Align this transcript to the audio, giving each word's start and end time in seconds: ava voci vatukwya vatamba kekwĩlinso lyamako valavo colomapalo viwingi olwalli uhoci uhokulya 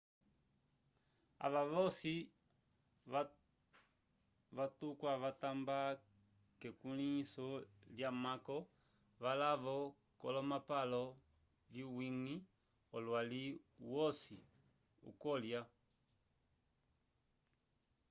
ava 1.45 1.61
voci 1.71 2.15
vatukwya 4.55 5.13
vatamba 5.23 5.77
kekwĩlinso 6.59 7.47
lyamako 7.95 8.57
valavo 9.23 9.75
colomapalo 10.21 11.03
viwingi 11.73 12.35
olwalli 12.95 13.43
uhoci 13.85 14.37
uhokulya 15.09 15.61